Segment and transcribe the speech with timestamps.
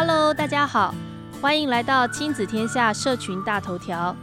[0.00, 0.94] Hello，大家好，
[1.42, 4.14] 欢迎来到亲子天下社群大头条。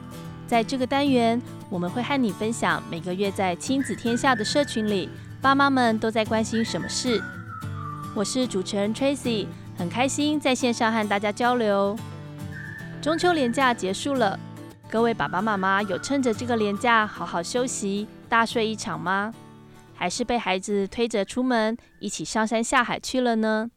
[0.48, 5.10] 在这个单元，我们会和你分享每个月在亲子天下的社群里，
[5.42, 7.22] 爸妈们都在关心什么事。
[8.16, 9.48] 我是主持人 Tracy，
[9.78, 11.94] 很开心在线上和大家交流。
[13.02, 14.40] 中秋连假结束了，
[14.90, 19.34] 各位爸爸妈妈有趁着这个连假好好休息，大睡一场吗？
[19.94, 23.70] 还是被孩子推着出门一起上山下海去了呢？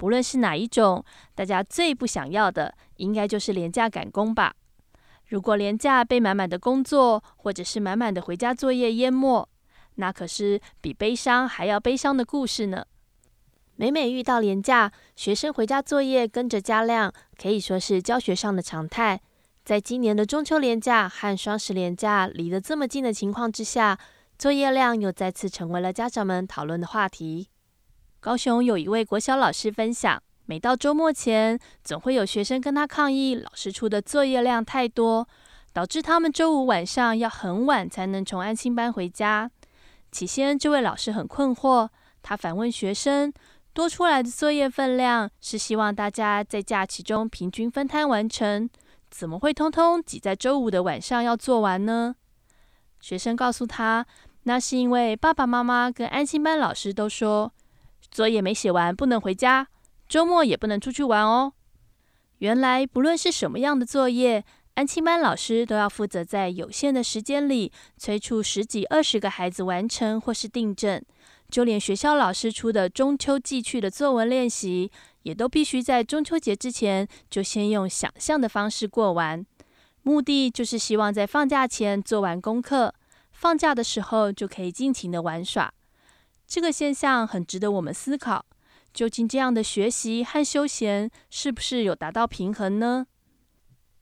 [0.00, 1.04] 不论是哪一种，
[1.34, 4.54] 大家最不想要的，应该就是廉价赶工吧。
[5.26, 9.46] 如果廉价被满满的工作或者是满满的回家作业淹没，
[9.96, 12.86] 那可是比悲伤还要悲伤的故事呢。
[13.76, 19.20] 每每遇到廉价，学生回家作业跟着加量，可以说是教学上的常态。
[19.66, 23.98] 在今年的中秋连假和双十连假离得这么近的情况之下，
[24.38, 27.48] 作业量又再次成为了家长们讨论的话题。
[28.20, 35.26] 高雄有一位国小老师分享，每到周末前，总会有学生跟他抗议，老师出的作业量太多，
[35.72, 39.50] 导致他们周五晚上要很晚才能从安心班回家。
[40.12, 41.88] 起先，这位老师很困惑，
[42.22, 43.32] 他反问学生。
[43.72, 48.68] 多出来的作业分量是希望大家在假期中平均分摊完成，
[49.10, 52.16] 怎么会通通挤在周五的晚上要做完呢？
[53.00, 54.04] 学生告诉他，
[54.42, 57.50] 那是因为爸爸妈妈跟安心班老师都说，
[58.10, 59.68] 作业没写完不能回家，
[60.08, 61.52] 周末也不能出去玩哦。
[62.38, 64.44] 原来不论是什么样的作业，
[64.74, 71.02] 安亲班老师都要负责在有限的时间里催促十几二十个孩子完成或是订正。
[71.50, 74.90] 就连学校老师出的中秋寄去的作文练习，
[75.24, 79.44] 也都必须在中秋节之前就先用想象的方式过完，
[80.02, 82.94] 目的就是希望在放假前做完功课，
[83.32, 85.74] 放假的时候就可以尽情的玩耍。
[86.50, 88.44] 这个现象很值得我们思考，
[88.92, 93.06] 究竟这样的学习和休闲是不是有达到平衡呢？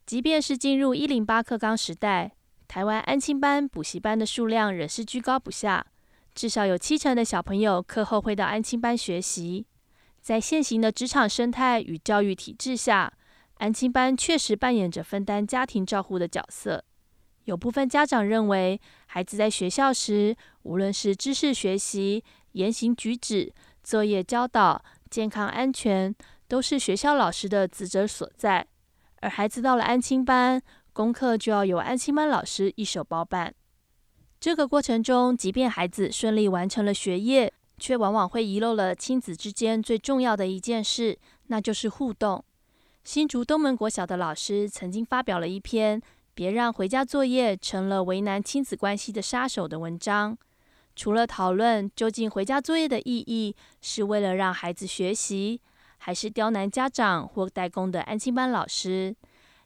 [0.07, 2.31] 即便是进入一零八课纲时代，
[2.67, 5.85] 台湾安亲班、补习班的数量仍是居高不下。
[6.33, 9.67] 至少有七成的小朋友课后会到安亲班学习。
[10.19, 13.13] 在现行的职场生态与教育体制下，
[13.57, 16.83] 安亲班确实扮演着分担家庭照护的角色。
[17.45, 22.23] 有部分家长认为，孩子在学校时，无论是知识学习、
[22.53, 26.13] 言行举止、作业教导、健康安全，
[26.47, 28.65] 都是学校老师的职责所在。
[29.21, 30.61] 而孩子到了安亲班，
[30.93, 33.53] 功课就要由安亲班老师一手包办。
[34.39, 42.43] 这个过程中，即便孩子顺利完成了学业，却往往会遗漏了亲子之间最重要的一件事，那就是互动。
[43.03, 46.01] 新竹东门国小的老师曾经发表了一篇
[46.33, 50.37] “别让回家作业成了为难亲子关系的杀手”的文章。
[50.99, 55.61] 除了讨论究竟回家作业的意义是为了让孩子学习，
[55.97, 59.15] 还是刁难家长或代工的安亲班老师，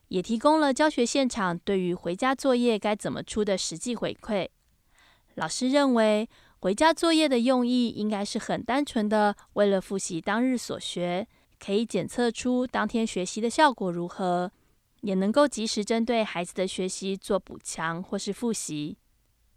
[0.10, 4.48] 也提供了教学现场对于回家作业该怎么出的实际回馈。
[5.34, 6.30] 老师认为，
[6.60, 11.28] 回家作业的用意应该是很单纯的，为了复习当日所学，
[11.58, 14.52] 可以检测出当天学习的效果如何，
[15.02, 19.00] 也能够及时针对孩子的学习做补强或是复习。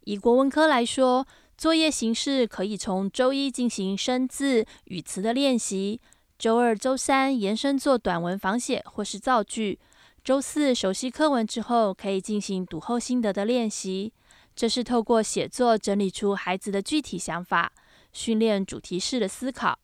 [0.04, 5.98] 以国文科来说，作业形式可以从周一进行生字、语词的练习，
[6.38, 9.78] 周二、周三延伸做短文仿写或是造句，
[10.22, 14.12] 周四熟悉课文之后，可以进行读后心得的练习。
[14.54, 17.72] 这是透过写作整理出孩子的具体想法，
[18.12, 19.78] 训练主题式的思考。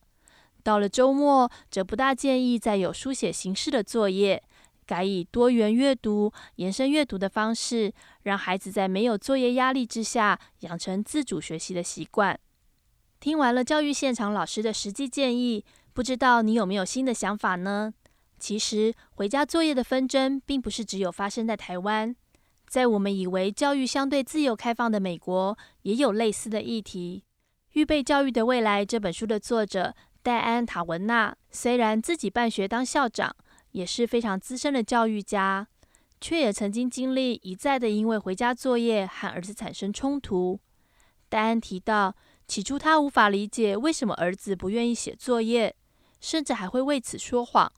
[0.62, 4.42] 到了周末，则不大建议再有书写形式的作业，
[4.92, 7.90] 改以多元阅读、延伸阅读的方式，
[8.24, 12.38] 让孩子在没有作业压力之下，养成自主学习的习惯。
[13.18, 15.64] 听完了教育现场老师的实际建议，
[15.94, 17.94] 不知道你有没有新的想法呢？
[18.38, 22.14] 其实，回家作业的纷争，并不是只有发生在台湾。
[22.68, 27.24] 在我们以为教育相对自由开放的美国，也有类似的议题。
[27.80, 33.34] 《预备教育的未来》这本书的作者戴安·塔文纳，虽然自己办学当校长，
[33.72, 35.66] 也是非常资深的教育家，
[36.20, 40.60] 却也曾经经历一再的因为回家作业和儿子产生冲突。
[41.28, 42.14] 戴安提到，
[42.46, 45.74] 起初他无法理解为什么儿子不愿意写作业，
[46.20, 47.72] 甚至还会为此说谎。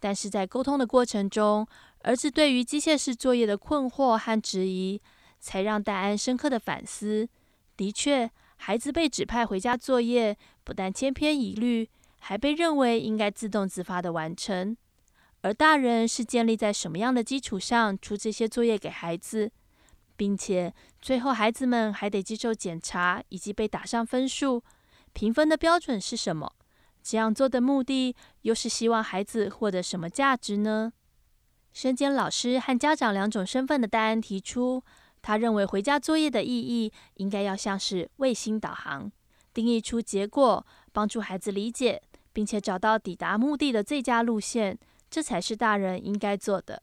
[0.00, 1.66] 但是在沟通的过程中，
[2.02, 5.00] 儿子对于机械式作业的困惑和质疑，
[5.40, 7.28] 才让戴安深刻的反思。
[7.76, 11.88] 的确，孩子被指派回家作业，不但千篇一律，
[12.18, 14.76] 还被认为应该自动自发的完成。
[15.42, 19.50] 而大人是建立在什么样的基础上出这些作业给孩子，
[20.16, 24.64] 并且最后孩子们还得接受检查以及被打上分数，
[25.12, 26.52] 评分的标准是什么？
[27.02, 30.92] 这样做的目的又是希望孩子获得什么价值呢？
[31.72, 34.82] 身兼老师和家长两种身份的戴安提出，
[35.22, 39.10] 他认为回家作业的意义应该要像是卫星导航，
[39.54, 42.02] 定义出结果，帮助孩子理解，
[42.32, 44.76] 并且找到抵达目的的最佳路线，
[45.10, 46.82] 这才是大人应该做的。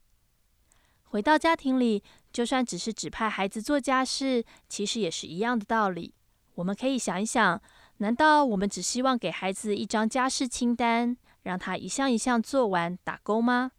[1.03, 6.13] 回到家庭里，就算只是指派孩子做家事，其实也是一样的道理。
[6.55, 7.61] 我们可以想一想，
[7.97, 13.71] 难道我们只希望给孩子一张家事清单，让他一项一项做完打勾吗？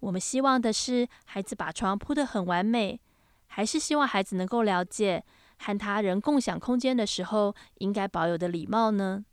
[0.00, 3.00] 我们希望的是孩子把床铺得很完美，
[3.46, 5.24] 还是希望孩子能够了解
[5.58, 9.24] 和他人共享空间的时候应该保有的礼貌呢？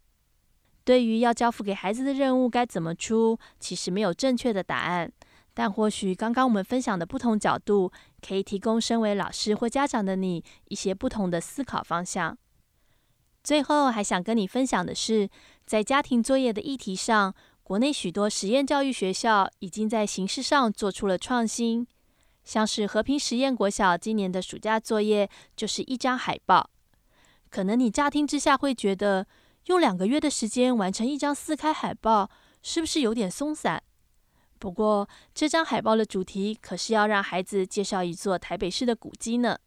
[0.83, 5.11] 对于要交付给孩子的任务该怎么出，其实没有正确的答案。
[5.53, 7.91] 但或许刚刚我们分享的不同角度，
[8.27, 12.37] 可以提供身为老师或家长的你一些不同的思考方向。
[13.43, 15.29] 最后还想跟你分享的是，
[15.65, 21.85] 在家庭作业的议题上，国内许多实验教育学校已经在形式上做出了创新。
[22.43, 26.69] 像是和平实验国小今年的暑假作业就是一张海报。
[27.49, 29.27] 可能你乍听之下会觉得，
[29.65, 32.29] 用两个月的时间完成一张四开海报，
[32.61, 33.81] 是不是有点松散？
[34.59, 39.57] 不过，这张海报的主题可是要让孩子介绍一座台北市的古迹呢。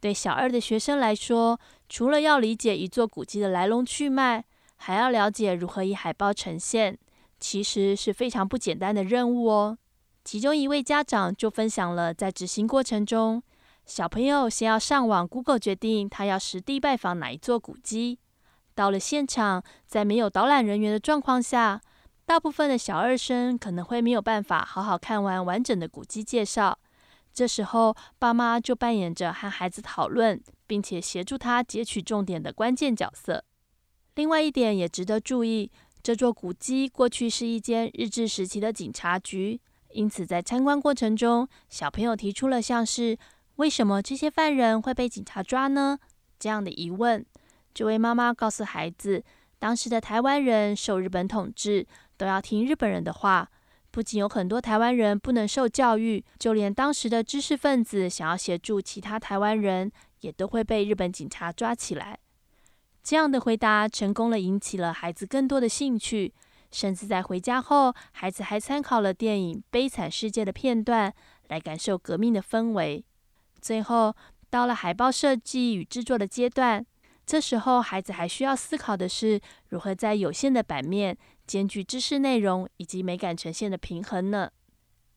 [0.00, 1.58] 对小二的学生来说，
[1.88, 4.44] 除了要理解一座古迹的来龙去脉，
[4.76, 6.98] 还要了解如何以海报呈现，
[7.40, 9.78] 其实是非常不简单的任务哦。
[10.24, 13.42] 其中一位家长就分享了，在执行过程中，
[13.86, 18.18] 小朋友先要上网 Google 决定他要实地拜访哪一座古迹，
[18.78, 21.80] 到了现场，在没有导览人员的状况下。
[22.24, 26.78] 大部分的小二生可能会没有办法好好看完完整的古迹介绍，
[27.32, 33.42] 这时候爸妈就扮演着和孩子讨论，并且协助他截取重点的关键角色。
[34.14, 35.72] 另外一点也值得注意，
[36.02, 39.60] 这座古迹过去是一间日治时期的警察局，
[39.94, 43.18] 因此在参观过程中，小朋友提出了像是
[43.56, 45.98] “为什么这些犯人会被警察抓呢？”
[46.38, 47.26] 这样的疑问。
[47.78, 49.22] 这位妈妈告诉孩子，
[49.60, 51.86] 当时的台湾人受日本统治。
[52.16, 53.48] 都要听日本人的话，
[53.92, 59.92] 不仅有很多台湾人不能受教育，就连当时的知识分子想要协助其他台湾人，
[60.22, 62.18] 也都会被日本警察抓起来。
[63.04, 66.34] 这样的回答成功了，引起了孩子更多的兴趣，
[66.72, 71.14] 甚至在回家后，孩子还参考了电影《悲惨世界》的片段，
[71.46, 73.04] 来感受革命的氛围。
[73.60, 74.16] 最后，
[74.50, 76.84] 到了海报设计与制作的阶段，
[77.28, 79.38] 这时候孩子还需要思考的是，
[79.68, 81.14] 如何在有限的版面，
[81.46, 84.50] 兼具知识内容以及美感呈现的平衡呢，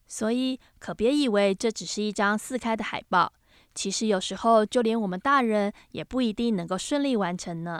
[0.07, 3.31] 所以可别以为这只是一张四开的海报，
[3.73, 7.79] 其实有时候就连我们大人也不一定能够顺利完成呢。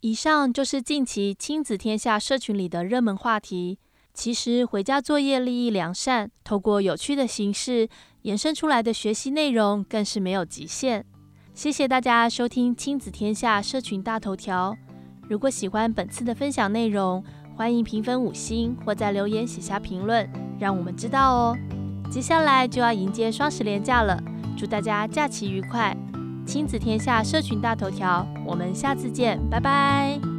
[0.00, 3.78] 以上就是近期亲子天下社群里的热门话题。
[4.12, 7.88] 其实回家作业利益良善，透过有趣的形式
[8.22, 11.06] 延伸出来的学习内容更是没有极限。
[11.56, 14.76] 谢谢大家收听亲子天下社群大头条。
[15.26, 17.24] 如果喜欢本次的分享内容，
[17.56, 20.28] 欢迎评分五星，或在留言写下评论，
[20.60, 21.56] 让我们知道哦。
[22.10, 24.22] 接下来就要迎接双十连假了，
[24.54, 25.96] 祝大家假期愉快！
[26.46, 30.35] 亲子天下社群大头条，我们下次见，拜拜。